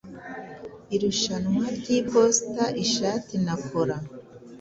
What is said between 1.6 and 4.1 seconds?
ryiposita-ishati na cola